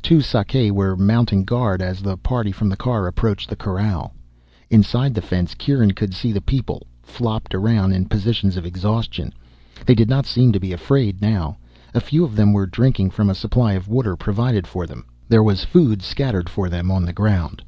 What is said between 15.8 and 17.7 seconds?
scattered for them on the ground.